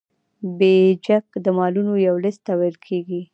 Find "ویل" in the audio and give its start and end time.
2.59-2.77